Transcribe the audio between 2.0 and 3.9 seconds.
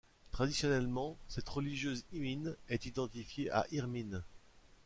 Immine est identifié à